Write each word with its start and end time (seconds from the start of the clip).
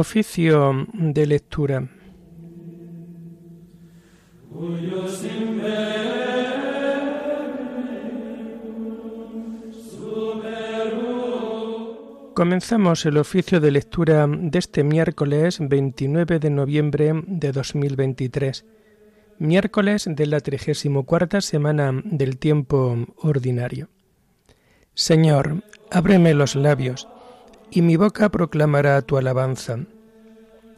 Oficio 0.00 0.86
de 0.94 1.26
lectura. 1.26 1.86
Comenzamos 12.32 13.04
el 13.04 13.18
oficio 13.18 13.60
de 13.60 13.70
lectura 13.70 14.26
de 14.26 14.58
este 14.58 14.84
miércoles 14.84 15.58
29 15.60 16.38
de 16.38 16.48
noviembre 16.48 17.12
de 17.26 17.52
2023, 17.52 18.64
miércoles 19.38 20.08
de 20.08 20.26
la 20.26 20.40
34 20.40 21.42
semana 21.42 21.92
del 22.04 22.38
tiempo 22.38 22.96
ordinario. 23.18 23.90
Señor, 24.94 25.62
ábreme 25.90 26.32
los 26.32 26.56
labios, 26.56 27.06
y 27.70 27.82
mi 27.82 27.96
boca 27.96 28.28
proclamará 28.30 29.00
tu 29.02 29.16
alabanza. 29.16 29.78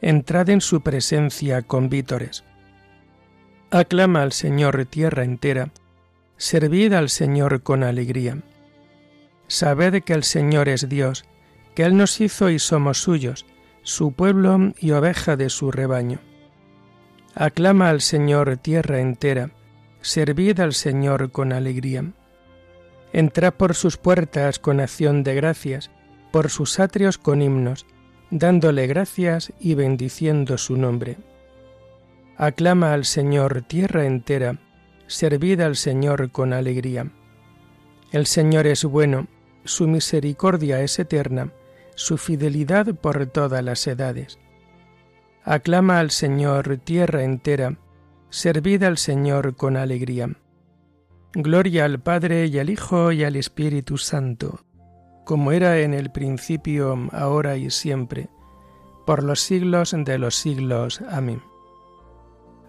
entrad 0.00 0.48
en 0.50 0.60
su 0.60 0.80
presencia 0.80 1.62
con 1.62 1.88
vítores. 1.88 2.44
Aclama 3.70 4.22
al 4.22 4.32
Señor 4.32 4.84
tierra 4.86 5.24
entera, 5.24 5.70
servid 6.36 6.92
al 6.92 7.08
Señor 7.08 7.62
con 7.62 7.82
alegría. 7.82 8.38
Sabed 9.48 10.02
que 10.02 10.12
el 10.12 10.24
Señor 10.24 10.68
es 10.68 10.88
Dios, 10.88 11.24
que 11.74 11.84
Él 11.84 11.96
nos 11.96 12.20
hizo 12.20 12.50
y 12.50 12.58
somos 12.58 13.02
suyos, 13.02 13.46
su 13.82 14.12
pueblo 14.12 14.72
y 14.78 14.92
oveja 14.92 15.36
de 15.36 15.50
su 15.50 15.70
rebaño. 15.70 16.20
Aclama 17.34 17.88
al 17.88 18.00
Señor 18.00 18.56
tierra 18.56 19.00
entera, 19.00 19.50
servid 20.00 20.60
al 20.60 20.74
Señor 20.74 21.30
con 21.30 21.52
alegría. 21.52 22.04
Entrad 23.12 23.54
por 23.54 23.74
sus 23.74 23.96
puertas 23.96 24.58
con 24.58 24.80
acción 24.80 25.22
de 25.24 25.34
gracias, 25.34 25.90
por 26.30 26.50
sus 26.50 26.78
atrios 26.78 27.16
con 27.16 27.42
himnos, 27.42 27.86
dándole 28.30 28.86
gracias 28.86 29.52
y 29.60 29.74
bendiciendo 29.74 30.58
su 30.58 30.76
nombre. 30.76 31.16
Aclama 32.36 32.92
al 32.92 33.04
Señor 33.04 33.62
tierra 33.62 34.04
entera, 34.04 34.58
servid 35.06 35.60
al 35.60 35.76
Señor 35.76 36.30
con 36.30 36.52
alegría. 36.52 37.10
El 38.12 38.26
Señor 38.26 38.66
es 38.66 38.84
bueno, 38.84 39.26
su 39.64 39.88
misericordia 39.88 40.80
es 40.82 40.98
eterna, 40.98 41.52
su 41.94 42.16
fidelidad 42.16 42.94
por 42.94 43.26
todas 43.26 43.62
las 43.64 43.86
edades. 43.86 44.38
Aclama 45.44 45.98
al 45.98 46.10
Señor 46.10 46.78
tierra 46.78 47.24
entera, 47.24 47.76
servid 48.30 48.82
al 48.82 48.98
Señor 48.98 49.56
con 49.56 49.76
alegría. 49.76 50.30
Gloria 51.32 51.84
al 51.84 52.00
Padre 52.00 52.46
y 52.46 52.58
al 52.58 52.70
Hijo 52.70 53.12
y 53.12 53.24
al 53.24 53.36
Espíritu 53.36 53.98
Santo, 53.98 54.60
como 55.28 55.52
era 55.52 55.80
en 55.80 55.92
el 55.92 56.10
principio, 56.10 56.96
ahora 57.12 57.58
y 57.58 57.68
siempre, 57.68 58.30
por 59.04 59.22
los 59.22 59.40
siglos 59.40 59.94
de 59.94 60.16
los 60.16 60.36
siglos. 60.36 61.02
Amén. 61.10 61.42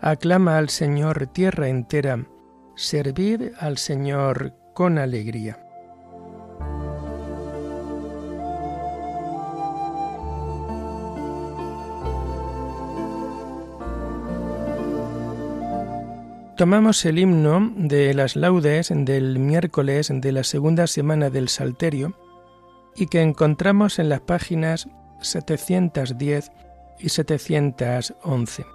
Aclama 0.02 0.58
al 0.58 0.68
Señor 0.68 1.28
tierra 1.28 1.70
entera, 1.70 2.28
servid 2.76 3.54
al 3.62 3.78
Señor 3.78 4.56
con 4.74 4.98
alegría. 4.98 5.66
Tomamos 16.58 17.06
el 17.06 17.20
himno 17.20 17.72
de 17.78 18.14
las 18.14 18.36
laudes 18.36 18.92
del 18.94 19.40
miércoles 19.40 20.12
de 20.14 20.32
la 20.34 20.44
segunda 20.44 20.88
semana 20.88 21.30
del 21.30 21.48
Salterio 21.48 22.18
y 22.96 23.08
que 23.08 23.22
encontramos 23.22 24.00
en 24.00 24.10
las 24.10 24.22
páginas 24.22 24.88
710 25.22 26.52
y 27.00 27.10
711. 27.10 28.66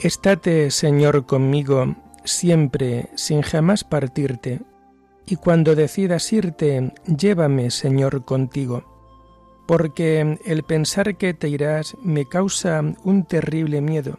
Estate, 0.00 0.70
Señor, 0.70 1.26
conmigo 1.26 1.96
siempre, 2.24 3.10
sin 3.14 3.42
jamás 3.42 3.84
partirte, 3.84 4.60
y 5.26 5.36
cuando 5.36 5.74
decidas 5.74 6.32
irte, 6.32 6.92
llévame, 7.06 7.70
Señor, 7.70 8.24
contigo, 8.24 8.84
porque 9.66 10.38
el 10.44 10.64
pensar 10.64 11.16
que 11.16 11.34
te 11.34 11.48
irás 11.48 11.96
me 12.02 12.28
causa 12.28 12.82
un 13.04 13.24
terrible 13.24 13.80
miedo 13.80 14.18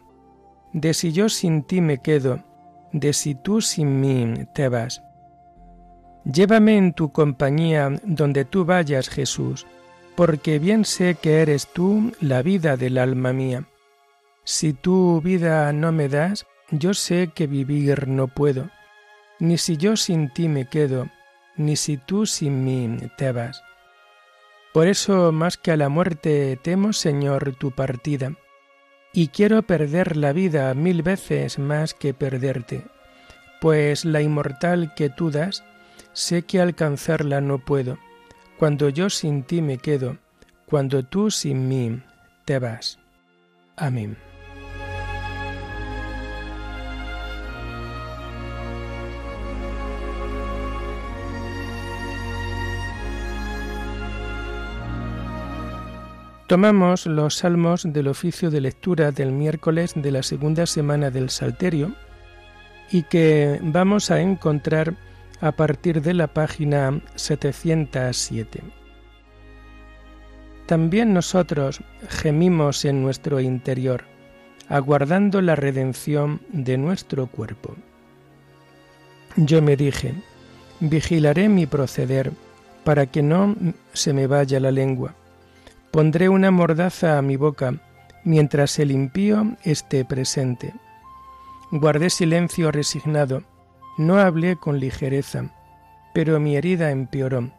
de 0.73 0.95
si 0.95 1.11
yo 1.11 1.29
sin 1.29 1.63
ti 1.63 1.81
me 1.81 1.99
quedo, 1.99 2.43
de 2.91 3.13
si 3.13 3.35
tú 3.35 3.61
sin 3.61 4.01
mí 4.01 4.33
te 4.53 4.67
vas. 4.67 5.01
Llévame 6.25 6.77
en 6.77 6.93
tu 6.93 7.11
compañía 7.11 7.99
donde 8.03 8.45
tú 8.45 8.63
vayas, 8.63 9.09
Jesús, 9.09 9.65
porque 10.15 10.59
bien 10.59 10.85
sé 10.85 11.15
que 11.15 11.41
eres 11.41 11.67
tú 11.67 12.13
la 12.21 12.41
vida 12.41 12.77
del 12.77 12.97
alma 12.97 13.33
mía. 13.33 13.65
Si 14.45 14.73
tu 14.73 15.21
vida 15.21 15.71
no 15.73 15.91
me 15.91 16.07
das, 16.07 16.45
yo 16.71 16.93
sé 16.93 17.31
que 17.33 17.47
vivir 17.47 18.07
no 18.07 18.27
puedo, 18.27 18.69
ni 19.39 19.57
si 19.57 19.77
yo 19.77 19.97
sin 19.97 20.29
ti 20.29 20.47
me 20.47 20.65
quedo, 20.67 21.09
ni 21.57 21.75
si 21.75 21.97
tú 21.97 22.25
sin 22.25 22.63
mí 22.63 22.97
te 23.17 23.31
vas. 23.31 23.61
Por 24.73 24.87
eso 24.87 25.31
más 25.31 25.57
que 25.57 25.71
a 25.71 25.77
la 25.77 25.89
muerte 25.89 26.57
temo, 26.61 26.93
Señor, 26.93 27.55
tu 27.57 27.71
partida, 27.71 28.33
y 29.13 29.27
quiero 29.27 29.61
perder 29.61 30.17
la 30.17 30.33
vida 30.33 30.73
mil 30.73 31.03
veces 31.03 31.59
más 31.59 31.93
que 31.93 32.13
perderte, 32.13 32.85
pues 33.61 34.03
la 34.05 34.21
inmortal 34.21 34.93
que 34.95 35.09
tú 35.09 35.29
das, 35.29 35.63
sé 36.13 36.43
que 36.43 36.61
alcanzarla 36.61 37.41
no 37.41 37.59
puedo, 37.59 37.97
cuando 38.57 38.89
yo 38.89 39.09
sin 39.09 39.43
ti 39.43 39.61
me 39.61 39.77
quedo, 39.77 40.17
cuando 40.65 41.03
tú 41.03 41.29
sin 41.29 41.67
mí 41.67 42.01
te 42.45 42.59
vas. 42.59 42.99
Amén. 43.75 44.17
Tomamos 56.47 57.07
los 57.07 57.37
salmos 57.37 57.81
del 57.91 58.07
oficio 58.07 58.51
de 58.51 58.61
lectura 58.61 59.11
del 59.11 59.31
miércoles 59.31 59.93
de 59.95 60.11
la 60.11 60.21
segunda 60.21 60.67
semana 60.67 61.09
del 61.09 61.31
Salterio 61.31 61.95
y 62.91 63.03
que 63.03 63.59
vamos 63.63 64.11
a 64.11 64.21
encontrar 64.21 64.93
a 65.43 65.51
partir 65.51 66.01
de 66.01 66.13
la 66.13 66.27
página 66.27 67.01
707. 67.15 68.61
También 70.65 71.13
nosotros 71.13 71.81
gemimos 72.09 72.85
en 72.85 73.03
nuestro 73.03 73.39
interior, 73.39 74.05
aguardando 74.69 75.41
la 75.41 75.55
redención 75.55 76.41
de 76.51 76.77
nuestro 76.77 77.27
cuerpo. 77.27 77.75
Yo 79.35 79.61
me 79.61 79.75
dije, 79.75 80.15
vigilaré 80.79 81.49
mi 81.49 81.65
proceder 81.65 82.31
para 82.83 83.05
que 83.05 83.21
no 83.21 83.55
se 83.93 84.13
me 84.13 84.27
vaya 84.27 84.59
la 84.59 84.71
lengua 84.71 85.15
Pondré 85.93 86.27
una 86.27 86.49
mordaza 86.49 87.19
a 87.19 87.21
mi 87.21 87.35
boca 87.35 87.75
mientras 88.23 88.79
el 88.79 88.89
impío 88.89 89.55
esté 89.63 90.03
presente. 90.03 90.73
Guardé 91.69 92.09
silencio 92.09 92.71
resignado, 92.71 93.43
no 93.97 94.17
hablé 94.17 94.55
con 94.55 94.79
ligereza, 94.79 95.49
pero 96.13 96.39
mi 96.39 96.55
herida 96.55 96.91
empeoró 96.91 97.51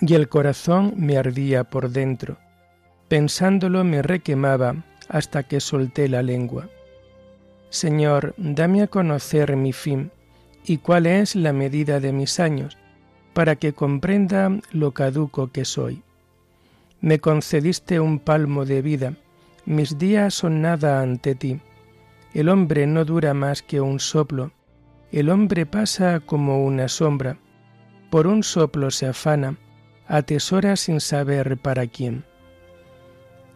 y 0.00 0.14
el 0.14 0.28
corazón 0.28 0.94
me 0.96 1.16
ardía 1.16 1.64
por 1.64 1.90
dentro. 1.90 2.38
Pensándolo 3.08 3.84
me 3.84 4.02
requemaba 4.02 4.76
hasta 5.08 5.42
que 5.42 5.60
solté 5.60 6.08
la 6.08 6.22
lengua. 6.22 6.68
Señor, 7.70 8.34
dame 8.36 8.82
a 8.82 8.86
conocer 8.86 9.56
mi 9.56 9.72
fin 9.72 10.10
y 10.64 10.78
cuál 10.78 11.06
es 11.06 11.34
la 11.34 11.52
medida 11.52 12.00
de 12.00 12.12
mis 12.12 12.40
años, 12.40 12.78
para 13.34 13.56
que 13.56 13.72
comprenda 13.72 14.50
lo 14.72 14.92
caduco 14.92 15.50
que 15.50 15.64
soy. 15.64 16.02
Me 17.00 17.18
concediste 17.18 17.98
un 17.98 18.18
palmo 18.18 18.64
de 18.64 18.82
vida, 18.82 19.14
mis 19.64 19.98
días 19.98 20.34
son 20.34 20.62
nada 20.62 21.00
ante 21.00 21.34
ti. 21.34 21.60
El 22.34 22.48
hombre 22.48 22.86
no 22.86 23.04
dura 23.04 23.34
más 23.34 23.62
que 23.62 23.80
un 23.80 24.00
soplo, 24.00 24.52
el 25.12 25.28
hombre 25.28 25.66
pasa 25.66 26.20
como 26.20 26.64
una 26.64 26.88
sombra, 26.88 27.38
por 28.10 28.26
un 28.26 28.42
soplo 28.42 28.90
se 28.90 29.06
afana, 29.06 29.56
atesora 30.06 30.76
sin 30.76 31.00
saber 31.00 31.58
para 31.58 31.86
quién. 31.86 32.24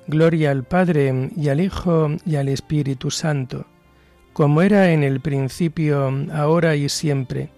Gloria 0.07 0.51
al 0.51 0.65
Padre 0.65 1.31
y 1.35 1.49
al 1.49 1.61
Hijo 1.61 2.09
y 2.25 2.37
al 2.37 2.49
Espíritu 2.49 3.11
Santo, 3.11 3.67
como 4.33 4.63
era 4.63 4.93
en 4.93 5.03
el 5.03 5.21
principio, 5.21 6.13
ahora 6.33 6.77
y 6.77 6.89
siempre, 6.89 7.51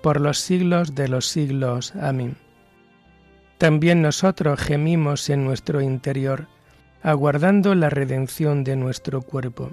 por 0.00 0.20
los 0.20 0.38
siglos 0.38 0.94
de 0.94 1.08
los 1.08 1.26
siglos. 1.26 1.94
Amén. 1.96 2.36
También 3.58 4.00
nosotros 4.00 4.58
gemimos 4.60 5.28
en 5.28 5.44
nuestro 5.44 5.80
interior, 5.82 6.46
aguardando 7.02 7.74
la 7.74 7.90
redención 7.90 8.64
de 8.64 8.76
nuestro 8.76 9.22
cuerpo. 9.22 9.72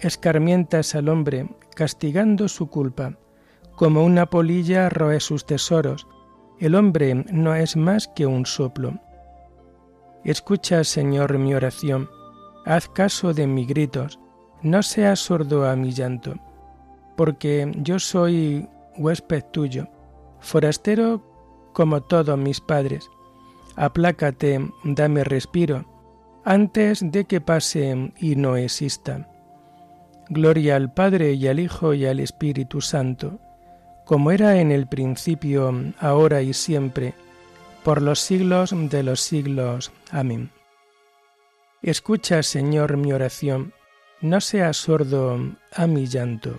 escarmientas 0.00 0.94
al 0.94 1.08
hombre, 1.08 1.48
castigando 1.74 2.48
su 2.48 2.68
culpa. 2.68 3.18
Como 3.76 4.04
una 4.04 4.26
polilla 4.26 4.88
roe 4.88 5.20
sus 5.20 5.46
tesoros, 5.46 6.06
el 6.58 6.74
hombre 6.74 7.14
no 7.14 7.54
es 7.54 7.76
más 7.76 8.08
que 8.08 8.26
un 8.26 8.46
soplo. 8.46 8.98
Escucha, 10.24 10.82
Señor, 10.82 11.38
mi 11.38 11.54
oración, 11.54 12.10
haz 12.66 12.88
caso 12.88 13.32
de 13.32 13.46
mis 13.46 13.68
gritos, 13.68 14.18
no 14.62 14.82
seas 14.82 15.20
sordo 15.20 15.68
a 15.68 15.76
mi 15.76 15.92
llanto, 15.92 16.34
porque 17.16 17.70
yo 17.76 18.00
soy 18.00 18.68
huésped 18.96 19.44
tuyo, 19.52 19.88
forastero 20.40 21.22
como 21.72 22.02
todos 22.02 22.36
mis 22.36 22.60
padres. 22.60 23.08
Aplácate, 23.76 24.68
dame 24.82 25.22
respiro, 25.22 25.84
antes 26.44 27.00
de 27.12 27.24
que 27.24 27.40
pase 27.40 28.12
y 28.18 28.34
no 28.34 28.56
exista. 28.56 29.28
Gloria 30.30 30.76
al 30.76 30.92
Padre 30.92 31.32
y 31.32 31.46
al 31.48 31.58
Hijo 31.58 31.94
y 31.94 32.04
al 32.04 32.20
Espíritu 32.20 32.80
Santo, 32.80 33.40
como 34.04 34.30
era 34.30 34.60
en 34.60 34.72
el 34.72 34.86
principio, 34.86 35.72
ahora 35.98 36.42
y 36.42 36.52
siempre, 36.52 37.14
por 37.82 38.02
los 38.02 38.20
siglos 38.20 38.74
de 38.74 39.02
los 39.02 39.20
siglos. 39.20 39.92
Amén. 40.10 40.50
Escucha, 41.82 42.42
Señor, 42.42 42.96
mi 42.96 43.12
oración, 43.12 43.72
no 44.20 44.40
seas 44.40 44.76
sordo 44.76 45.38
a 45.74 45.86
mi 45.86 46.06
llanto. 46.06 46.58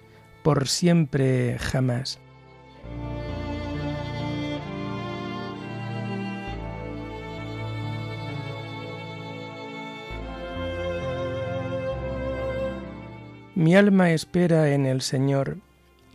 por 0.43 0.67
siempre 0.67 1.57
jamás. 1.59 2.19
Mi 13.55 13.75
alma 13.75 14.11
espera 14.11 14.73
en 14.73 14.85
el 14.85 15.01
Señor, 15.01 15.57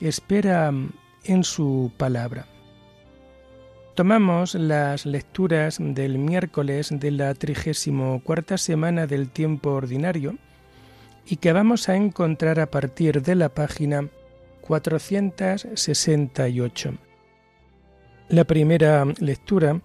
espera 0.01 0.73
en 1.25 1.45
su 1.45 1.93
palabra. 1.97 2.47
Tomamos 3.95 4.55
las 4.55 5.07
lecturas 5.07 5.79
del 5.81 6.19
miércoles 6.19 6.89
de 6.91 7.11
la 7.11 7.33
trigésimo 7.35 8.21
cuarta 8.25 8.59
semana 8.59 9.07
del 9.07 9.31
tiempo 9.31 9.71
ordinario 9.71 10.37
y 11.27 11.37
que 11.37 11.53
vamos 11.53 11.89
a 11.89 11.97
encontrar 11.97 12.61
a 12.61 12.71
partir 12.71 13.23
de 13.23 13.35
la 13.35 13.49
página 13.49 14.09
468. 14.61 16.95
La 18.29 18.45
primera 18.45 19.05
lectura 19.19 19.81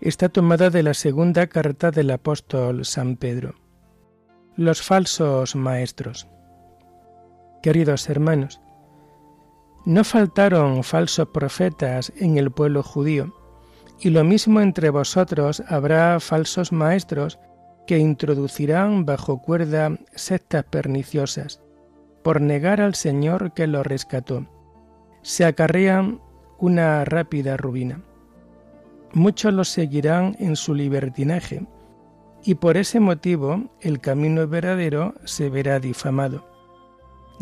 está 0.00 0.28
tomada 0.28 0.70
de 0.70 0.82
la 0.82 0.94
segunda 0.94 1.46
carta 1.46 1.90
del 1.90 2.10
apóstol 2.10 2.84
San 2.84 3.16
Pedro. 3.16 3.54
Los 4.56 4.82
falsos 4.82 5.56
maestros. 5.56 6.28
Queridos 7.62 8.08
hermanos, 8.08 8.60
no 9.84 10.04
faltaron 10.04 10.84
falsos 10.84 11.28
profetas 11.28 12.12
en 12.16 12.36
el 12.36 12.50
pueblo 12.50 12.82
judío, 12.82 13.34
y 14.00 14.10
lo 14.10 14.22
mismo 14.22 14.60
entre 14.60 14.90
vosotros 14.90 15.62
habrá 15.66 16.20
falsos 16.20 16.72
maestros 16.72 17.38
que 17.88 17.98
introducirán 17.98 19.06
bajo 19.06 19.40
cuerda 19.40 19.96
sectas 20.14 20.62
perniciosas, 20.62 21.62
por 22.22 22.42
negar 22.42 22.82
al 22.82 22.94
Señor 22.94 23.54
que 23.54 23.66
lo 23.66 23.82
rescató. 23.82 24.46
Se 25.22 25.46
acarrean 25.46 26.20
una 26.58 27.06
rápida 27.06 27.56
ruina. 27.56 28.02
Muchos 29.14 29.54
los 29.54 29.70
seguirán 29.70 30.36
en 30.38 30.54
su 30.54 30.74
libertinaje, 30.74 31.66
y 32.44 32.56
por 32.56 32.76
ese 32.76 33.00
motivo 33.00 33.70
el 33.80 34.00
camino 34.00 34.46
verdadero 34.46 35.14
se 35.24 35.48
verá 35.48 35.80
difamado. 35.80 36.46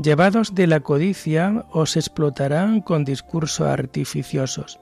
Llevados 0.01 0.55
de 0.55 0.69
la 0.69 0.79
codicia 0.79 1.67
os 1.73 1.97
explotarán 1.97 2.83
con 2.83 3.05
discursos 3.05 3.67
artificiosos. 3.67 4.79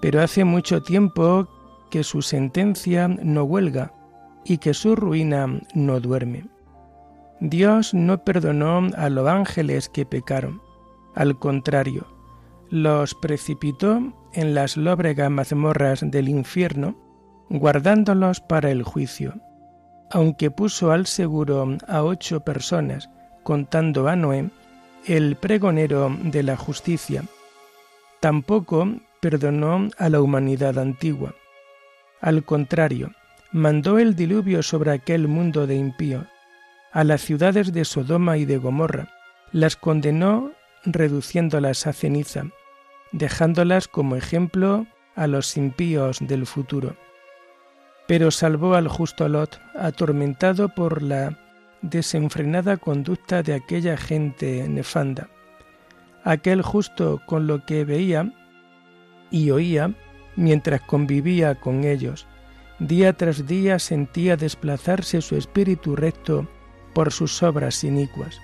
Pero 0.00 0.20
hace 0.20 0.44
mucho 0.44 0.82
tiempo 0.82 1.46
que 1.92 2.02
su 2.02 2.22
sentencia 2.22 3.06
no 3.06 3.44
huelga, 3.44 3.92
y 4.44 4.58
que 4.58 4.74
su 4.74 4.94
ruina 4.96 5.46
no 5.74 6.00
duerme. 6.00 6.46
Dios 7.40 7.94
no 7.94 8.24
perdonó 8.24 8.88
a 8.96 9.08
los 9.08 9.28
ángeles 9.28 9.88
que 9.88 10.06
pecaron, 10.06 10.60
al 11.14 11.38
contrario, 11.38 12.06
los 12.70 13.14
precipitó 13.14 14.12
en 14.32 14.54
las 14.54 14.76
lóbregas 14.76 15.30
mazmorras 15.30 16.00
del 16.02 16.28
infierno, 16.28 16.96
guardándolos 17.50 18.40
para 18.40 18.70
el 18.70 18.82
juicio, 18.82 19.34
aunque 20.10 20.50
puso 20.50 20.90
al 20.90 21.06
seguro 21.06 21.76
a 21.86 22.02
ocho 22.02 22.40
personas, 22.40 23.10
contando 23.42 24.08
a 24.08 24.16
Noé, 24.16 24.50
el 25.06 25.36
pregonero 25.36 26.10
de 26.22 26.42
la 26.42 26.56
justicia. 26.56 27.24
Tampoco 28.20 28.88
perdonó 29.20 29.88
a 29.98 30.08
la 30.08 30.20
humanidad 30.20 30.78
antigua. 30.78 31.34
Al 32.20 32.44
contrario, 32.44 33.12
mandó 33.54 34.00
el 34.00 34.16
diluvio 34.16 34.64
sobre 34.64 34.90
aquel 34.90 35.28
mundo 35.28 35.68
de 35.68 35.76
impío, 35.76 36.26
a 36.90 37.04
las 37.04 37.20
ciudades 37.20 37.72
de 37.72 37.84
Sodoma 37.84 38.36
y 38.36 38.44
de 38.46 38.58
Gomorra, 38.58 39.08
las 39.52 39.76
condenó 39.76 40.50
reduciéndolas 40.84 41.86
a 41.86 41.92
ceniza, 41.92 42.46
dejándolas 43.12 43.86
como 43.86 44.16
ejemplo 44.16 44.88
a 45.14 45.28
los 45.28 45.56
impíos 45.56 46.18
del 46.20 46.46
futuro. 46.46 46.96
Pero 48.08 48.32
salvó 48.32 48.74
al 48.74 48.88
justo 48.88 49.28
Lot, 49.28 49.60
atormentado 49.78 50.70
por 50.70 51.00
la 51.00 51.38
desenfrenada 51.80 52.76
conducta 52.76 53.44
de 53.44 53.54
aquella 53.54 53.96
gente 53.96 54.68
nefanda. 54.68 55.28
Aquel 56.24 56.60
justo 56.60 57.22
con 57.24 57.46
lo 57.46 57.64
que 57.64 57.84
veía 57.84 58.32
y 59.30 59.52
oía 59.52 59.94
mientras 60.34 60.80
convivía 60.80 61.54
con 61.54 61.84
ellos, 61.84 62.26
día 62.86 63.12
tras 63.12 63.46
día 63.46 63.78
sentía 63.78 64.36
desplazarse 64.36 65.20
su 65.20 65.36
espíritu 65.36 65.96
recto 65.96 66.48
por 66.92 67.12
sus 67.12 67.42
obras 67.42 67.84
inicuas. 67.84 68.40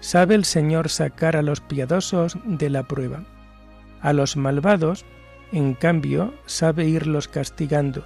Sabe 0.00 0.34
el 0.34 0.44
Señor 0.44 0.88
sacar 0.88 1.36
a 1.36 1.42
los 1.42 1.60
piadosos 1.60 2.36
de 2.44 2.70
la 2.70 2.84
prueba. 2.86 3.24
A 4.00 4.12
los 4.12 4.36
malvados, 4.36 5.04
en 5.52 5.74
cambio, 5.74 6.34
sabe 6.46 6.86
irlos 6.86 7.28
castigando, 7.28 8.04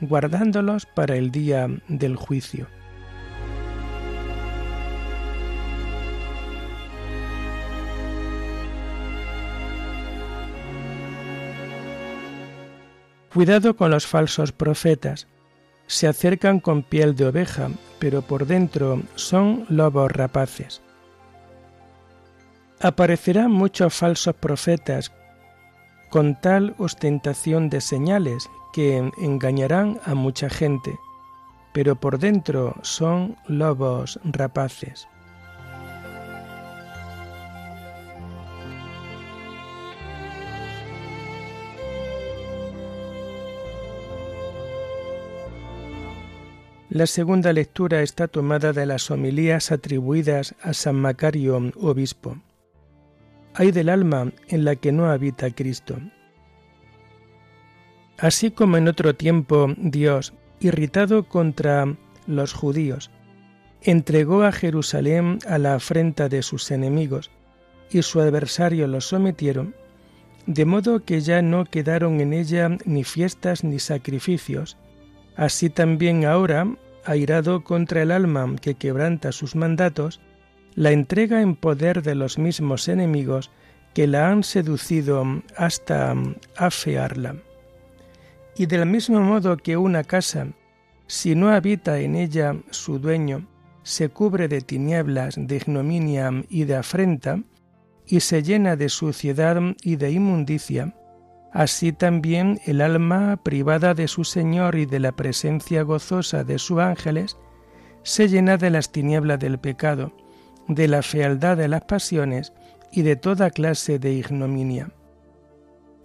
guardándolos 0.00 0.86
para 0.86 1.16
el 1.16 1.30
día 1.30 1.68
del 1.88 2.16
juicio. 2.16 2.66
Cuidado 13.32 13.76
con 13.76 13.90
los 13.90 14.06
falsos 14.06 14.52
profetas. 14.52 15.26
Se 15.86 16.06
acercan 16.06 16.60
con 16.60 16.82
piel 16.82 17.16
de 17.16 17.26
oveja, 17.26 17.70
pero 17.98 18.20
por 18.20 18.46
dentro 18.46 19.00
son 19.14 19.64
lobos 19.70 20.12
rapaces. 20.12 20.82
Aparecerán 22.80 23.50
muchos 23.50 23.94
falsos 23.94 24.34
profetas 24.34 25.12
con 26.10 26.38
tal 26.40 26.74
ostentación 26.76 27.70
de 27.70 27.80
señales 27.80 28.50
que 28.74 28.98
engañarán 29.18 29.98
a 30.04 30.14
mucha 30.14 30.50
gente, 30.50 30.98
pero 31.72 31.96
por 31.96 32.18
dentro 32.18 32.74
son 32.82 33.36
lobos 33.46 34.20
rapaces. 34.24 35.08
La 46.92 47.06
segunda 47.06 47.54
lectura 47.54 48.02
está 48.02 48.28
tomada 48.28 48.74
de 48.74 48.84
las 48.84 49.10
homilías 49.10 49.72
atribuidas 49.72 50.54
a 50.60 50.74
San 50.74 50.96
Macario, 50.96 51.72
obispo. 51.80 52.36
Hay 53.54 53.70
del 53.72 53.88
alma 53.88 54.30
en 54.48 54.66
la 54.66 54.76
que 54.76 54.92
no 54.92 55.10
habita 55.10 55.50
Cristo. 55.52 55.96
Así 58.18 58.50
como 58.50 58.76
en 58.76 58.88
otro 58.88 59.14
tiempo 59.14 59.72
Dios, 59.78 60.34
irritado 60.60 61.30
contra 61.30 61.96
los 62.26 62.52
judíos, 62.52 63.10
entregó 63.80 64.42
a 64.42 64.52
Jerusalén 64.52 65.38
a 65.48 65.56
la 65.56 65.76
afrenta 65.76 66.28
de 66.28 66.42
sus 66.42 66.70
enemigos, 66.70 67.30
y 67.90 68.02
su 68.02 68.20
adversario 68.20 68.86
los 68.86 69.06
sometieron, 69.06 69.74
de 70.44 70.66
modo 70.66 71.06
que 71.06 71.22
ya 71.22 71.40
no 71.40 71.64
quedaron 71.64 72.20
en 72.20 72.34
ella 72.34 72.68
ni 72.84 73.02
fiestas 73.02 73.64
ni 73.64 73.78
sacrificios, 73.78 74.76
Así 75.36 75.70
también 75.70 76.24
ahora, 76.24 76.66
airado 77.04 77.64
contra 77.64 78.02
el 78.02 78.10
alma 78.10 78.54
que 78.60 78.74
quebranta 78.74 79.32
sus 79.32 79.56
mandatos, 79.56 80.20
la 80.74 80.92
entrega 80.92 81.42
en 81.42 81.56
poder 81.56 82.02
de 82.02 82.14
los 82.14 82.38
mismos 82.38 82.88
enemigos 82.88 83.50
que 83.94 84.06
la 84.06 84.30
han 84.30 84.42
seducido 84.42 85.24
hasta 85.56 86.14
afearla. 86.56 87.36
Y 88.56 88.66
del 88.66 88.86
mismo 88.86 89.20
modo 89.20 89.56
que 89.56 89.76
una 89.76 90.04
casa, 90.04 90.48
si 91.06 91.34
no 91.34 91.50
habita 91.50 91.98
en 91.98 92.16
ella 92.16 92.56
su 92.70 92.98
dueño, 92.98 93.46
se 93.82 94.08
cubre 94.08 94.48
de 94.48 94.60
tinieblas, 94.60 95.34
de 95.36 95.56
ignominia 95.56 96.30
y 96.48 96.64
de 96.64 96.76
afrenta, 96.76 97.40
y 98.06 98.20
se 98.20 98.42
llena 98.42 98.76
de 98.76 98.88
suciedad 98.88 99.60
y 99.82 99.96
de 99.96 100.10
inmundicia, 100.10 100.94
Así 101.52 101.92
también 101.92 102.60
el 102.64 102.80
alma 102.80 103.36
privada 103.42 103.92
de 103.92 104.08
su 104.08 104.24
Señor 104.24 104.74
y 104.76 104.86
de 104.86 105.00
la 105.00 105.12
presencia 105.12 105.82
gozosa 105.82 106.44
de 106.44 106.58
sus 106.58 106.78
ángeles 106.78 107.36
se 108.02 108.28
llena 108.28 108.56
de 108.56 108.70
las 108.70 108.90
tinieblas 108.90 109.38
del 109.38 109.58
pecado, 109.58 110.12
de 110.66 110.88
la 110.88 111.02
fealdad 111.02 111.56
de 111.56 111.68
las 111.68 111.82
pasiones 111.82 112.52
y 112.90 113.02
de 113.02 113.16
toda 113.16 113.50
clase 113.50 113.98
de 113.98 114.12
ignominia. 114.12 114.90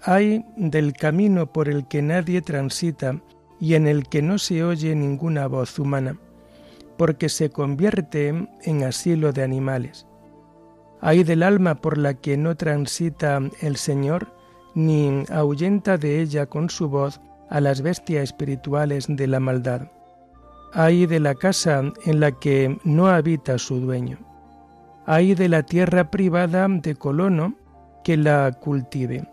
Hay 0.01 0.45
del 0.57 0.93
camino 0.93 1.51
por 1.51 1.69
el 1.69 1.87
que 1.87 2.01
nadie 2.01 2.41
transita 2.41 3.21
y 3.59 3.73
en 3.73 3.87
el 3.87 4.07
que 4.07 4.21
no 4.21 4.37
se 4.37 4.63
oye 4.63 4.95
ninguna 4.95 5.47
voz 5.47 5.79
humana, 5.79 6.19
porque 6.97 7.29
se 7.29 7.49
convierte 7.49 8.47
en 8.63 8.83
asilo 8.83 9.31
de 9.31 9.43
animales. 9.43 10.05
Hay 11.01 11.23
del 11.23 11.43
alma 11.43 11.75
por 11.75 11.97
la 11.97 12.15
que 12.15 12.37
no 12.37 12.55
transita 12.55 13.39
el 13.61 13.77
Señor, 13.77 14.36
ni 14.77 15.23
ahuyenta 15.31 15.97
de 15.97 16.21
ella 16.21 16.45
con 16.45 16.69
su 16.69 16.87
voz 16.87 17.19
a 17.49 17.59
las 17.59 17.81
bestias 17.81 18.25
espirituales 18.25 19.07
de 19.09 19.25
la 19.25 19.39
maldad. 19.39 19.87
Hay 20.71 21.07
de 21.07 21.19
la 21.19 21.33
casa 21.33 21.81
en 22.05 22.19
la 22.19 22.31
que 22.33 22.77
no 22.83 23.07
habita 23.07 23.57
su 23.57 23.79
dueño. 23.79 24.19
Hay 25.07 25.33
de 25.33 25.49
la 25.49 25.63
tierra 25.63 26.11
privada 26.11 26.67
de 26.69 26.93
colono 26.93 27.55
que 28.03 28.17
la 28.17 28.51
cultive. 28.51 29.27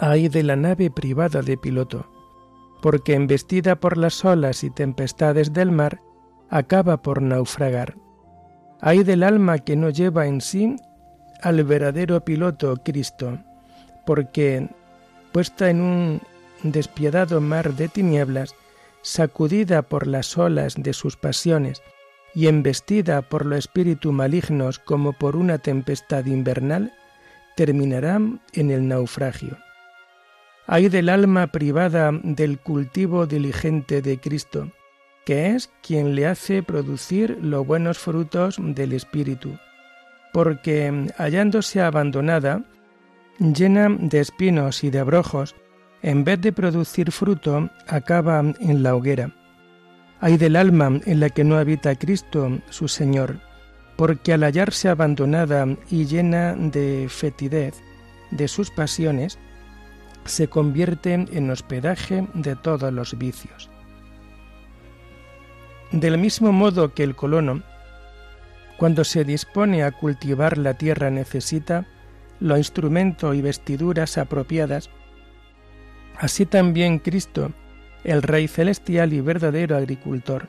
Hay 0.00 0.28
de 0.28 0.42
la 0.42 0.56
nave 0.56 0.90
privada 0.90 1.42
de 1.42 1.56
piloto, 1.56 2.10
porque 2.82 3.14
embestida 3.14 3.76
por 3.76 3.96
las 3.96 4.24
olas 4.24 4.64
y 4.64 4.70
tempestades 4.70 5.52
del 5.52 5.70
mar, 5.70 6.00
acaba 6.48 7.02
por 7.02 7.22
naufragar. 7.22 7.94
Hay 8.80 9.04
del 9.04 9.22
alma 9.22 9.58
que 9.58 9.76
no 9.76 9.90
lleva 9.90 10.26
en 10.26 10.40
sí 10.40 10.74
al 11.40 11.62
verdadero 11.62 12.24
piloto 12.24 12.74
Cristo, 12.82 13.38
porque, 14.04 14.68
puesta 15.32 15.70
en 15.70 15.80
un 15.80 16.22
despiadado 16.62 17.40
mar 17.40 17.74
de 17.74 17.88
tinieblas, 17.88 18.54
sacudida 19.02 19.82
por 19.82 20.06
las 20.06 20.36
olas 20.36 20.74
de 20.76 20.92
sus 20.92 21.16
pasiones 21.16 21.82
y 22.34 22.46
embestida 22.46 23.22
por 23.22 23.46
los 23.46 23.58
espíritus 23.58 24.12
malignos 24.12 24.78
como 24.78 25.12
por 25.12 25.36
una 25.36 25.58
tempestad 25.58 26.26
invernal, 26.26 26.92
terminará 27.56 28.20
en 28.52 28.70
el 28.70 28.86
naufragio. 28.86 29.58
Hay 30.66 30.88
del 30.88 31.08
alma 31.08 31.48
privada 31.48 32.12
del 32.22 32.58
cultivo 32.58 33.26
diligente 33.26 34.02
de 34.02 34.20
Cristo, 34.20 34.70
que 35.24 35.48
es 35.54 35.70
quien 35.82 36.14
le 36.14 36.26
hace 36.26 36.62
producir 36.62 37.38
los 37.42 37.66
buenos 37.66 37.98
frutos 37.98 38.56
del 38.60 38.92
Espíritu, 38.92 39.58
porque 40.32 41.08
hallándose 41.18 41.80
abandonada, 41.80 42.62
llena 43.40 43.88
de 43.88 44.20
espinos 44.20 44.84
y 44.84 44.90
de 44.90 45.00
abrojos, 45.00 45.56
en 46.02 46.24
vez 46.24 46.40
de 46.40 46.52
producir 46.52 47.10
fruto, 47.10 47.70
acaba 47.88 48.40
en 48.60 48.82
la 48.82 48.94
hoguera. 48.94 49.34
Hay 50.20 50.36
del 50.36 50.56
alma 50.56 51.00
en 51.06 51.20
la 51.20 51.30
que 51.30 51.44
no 51.44 51.56
habita 51.56 51.94
Cristo, 51.96 52.58
su 52.68 52.88
Señor, 52.88 53.40
porque 53.96 54.34
al 54.34 54.44
hallarse 54.44 54.88
abandonada 54.88 55.66
y 55.90 56.04
llena 56.04 56.54
de 56.54 57.06
fetidez 57.08 57.82
de 58.30 58.46
sus 58.46 58.70
pasiones, 58.70 59.38
se 60.26 60.48
convierte 60.48 61.14
en 61.14 61.50
hospedaje 61.50 62.26
de 62.34 62.54
todos 62.56 62.92
los 62.92 63.16
vicios. 63.16 63.70
Del 65.92 66.18
mismo 66.18 66.52
modo 66.52 66.94
que 66.94 67.02
el 67.02 67.16
colono, 67.16 67.62
cuando 68.76 69.04
se 69.04 69.24
dispone 69.24 69.82
a 69.82 69.90
cultivar 69.90 70.58
la 70.58 70.74
tierra 70.74 71.10
necesita 71.10 71.86
los 72.40 72.58
instrumentos 72.58 73.36
y 73.36 73.42
vestiduras 73.42 74.18
apropiadas, 74.18 74.90
así 76.18 76.46
también 76.46 76.98
Cristo, 76.98 77.52
el 78.02 78.22
Rey 78.22 78.48
celestial 78.48 79.12
y 79.12 79.20
verdadero 79.20 79.76
agricultor, 79.76 80.48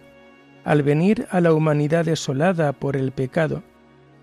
al 0.64 0.84
venir 0.84 1.28
a 1.32 1.42
la 1.42 1.54
humanidad 1.54 2.06
desolada 2.06 2.72
por 2.72 2.96
el 2.96 3.12
pecado, 3.12 3.62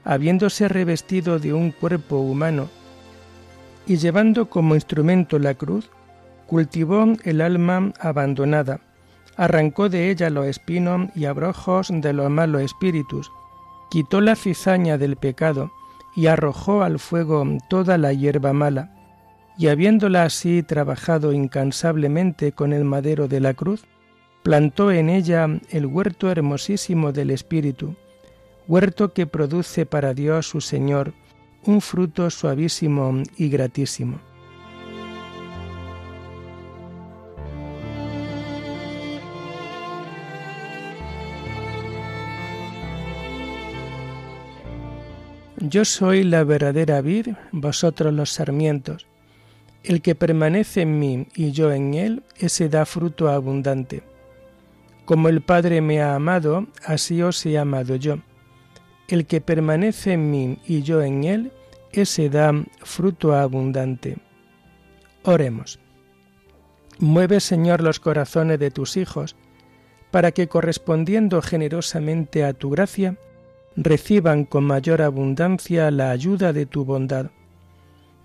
habiéndose 0.05 0.69
revestido 0.69 1.39
de 1.39 1.53
un 1.53 1.71
cuerpo 1.71 2.19
humano, 2.19 2.69
y 3.87 3.97
llevando 3.97 4.49
como 4.49 4.75
instrumento 4.75 5.39
la 5.39 5.55
cruz, 5.55 5.91
cultivó 6.47 7.05
el 7.25 7.41
alma 7.41 7.93
abandonada, 8.01 8.81
arrancó 9.37 9.89
de 9.89 10.11
ella 10.11 10.31
los 10.31 10.47
espinos 10.47 11.11
y 11.15 11.27
abrojos 11.27 11.89
de 11.93 12.13
los 12.13 12.31
malos 12.31 12.63
espíritus, 12.63 13.31
quitó 13.91 14.21
la 14.21 14.37
cizaña 14.37 14.99
del 14.99 15.17
pecado 15.17 15.71
y 16.19 16.27
arrojó 16.27 16.83
al 16.83 16.99
fuego 16.99 17.47
toda 17.69 17.97
la 17.97 18.13
hierba 18.13 18.53
mala, 18.53 18.91
y 19.57 19.69
habiéndola 19.69 20.25
así 20.25 20.65
trabajado 20.65 21.33
incansablemente 21.33 22.51
con 22.51 22.73
el 22.73 22.83
madero 22.83 23.29
de 23.29 23.39
la 23.39 23.55
cruz, 23.55 23.85
plantó 24.43 24.91
en 24.91 25.11
ella 25.11 25.47
el 25.71 25.87
huerto 25.87 26.29
hermosísimo 26.29 27.13
del 27.13 27.31
Espíritu, 27.31 27.95
huerto 28.67 29.13
que 29.13 29.29
produce 29.29 29.87
para 29.87 30.13
Dios 30.13 30.49
su 30.49 30.61
Señor 30.61 31.15
un 31.65 31.81
fruto 31.81 32.29
suavísimo 32.31 33.23
y 33.37 33.49
gratísimo. 33.49 34.19
Yo 45.61 45.85
soy 45.85 46.23
la 46.23 46.45
verdadera 46.45 47.01
vid, 47.01 47.31
vosotros 47.51 48.15
los 48.15 48.31
sarmientos. 48.31 49.07
El 49.83 50.03
que 50.03 50.15
permanece 50.15 50.83
en 50.83 51.01
mí 51.01 51.27
y 51.35 51.51
yo 51.51 51.73
en 51.73 51.95
él, 51.95 52.23
ese 52.37 52.69
da 52.69 52.87
fruto 52.87 53.29
abundante. 53.29 54.03
Como 55.05 55.29
el 55.29 55.41
Padre 55.41 55.81
me 55.81 56.01
ha 56.01 56.15
amado, 56.15 56.69
así 56.85 57.23
os 57.23 57.45
he 57.45 57.59
amado 57.59 57.97
yo. 57.97 58.19
El 59.09 59.27
que 59.27 59.41
permanece 59.41 60.13
en 60.13 60.31
mí 60.31 60.59
y 60.65 60.83
yo 60.83 61.03
en 61.03 61.25
él, 61.25 61.53
ese 61.93 62.31
da 62.31 62.53
fruto 62.85 63.35
abundante. 63.35 64.19
Oremos. 65.25 65.81
Mueve, 67.01 67.41
Señor, 67.41 67.83
los 67.83 67.99
corazones 67.99 68.61
de 68.61 68.71
tus 68.71 68.97
hijos, 68.97 69.35
para 70.13 70.31
que, 70.31 70.47
correspondiendo 70.47 71.43
generosamente 71.43 72.45
a 72.45 72.53
tu 72.53 72.71
gracia, 72.71 73.17
reciban 73.81 74.45
con 74.45 74.65
mayor 74.65 75.03
abundancia 75.03 75.91
la 75.93 76.11
ayuda 76.11 76.53
de 76.53 76.67
tu 76.67 76.85
bondad. 76.85 77.31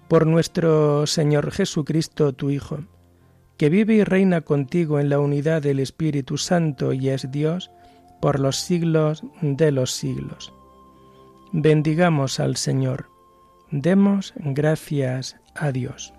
Por 0.07 0.25
nuestro 0.25 1.05
Señor 1.05 1.51
Jesucristo, 1.51 2.33
tu 2.33 2.49
Hijo, 2.49 2.79
que 3.57 3.69
vive 3.69 3.93
y 3.93 4.03
reina 4.03 4.41
contigo 4.41 4.99
en 4.99 5.09
la 5.09 5.19
unidad 5.19 5.61
del 5.61 5.79
Espíritu 5.79 6.37
Santo 6.37 6.91
y 6.91 7.09
es 7.09 7.31
Dios, 7.31 7.69
por 8.19 8.39
los 8.39 8.57
siglos 8.57 9.23
de 9.41 9.71
los 9.71 9.91
siglos. 9.91 10.51
Bendigamos 11.51 12.39
al 12.39 12.55
Señor. 12.55 13.09
Demos 13.69 14.33
gracias 14.37 15.37
a 15.55 15.71
Dios. 15.71 16.13